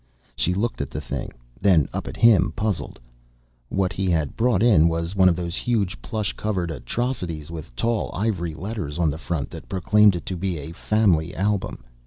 [0.35, 1.31] She looked at the thing,
[1.61, 2.99] then up at him, puzzled.
[3.69, 8.09] What he had brought in was one of those huge, plush covered atrocities with tall
[8.11, 11.83] ivory letters on the front that proclaimed it to be a Family Album.